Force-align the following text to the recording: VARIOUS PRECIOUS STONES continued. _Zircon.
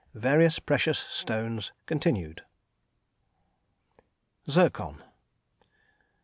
VARIOUS 0.15 0.57
PRECIOUS 0.57 0.97
STONES 0.97 1.71
continued. 1.85 2.43
_Zircon. 4.47 5.03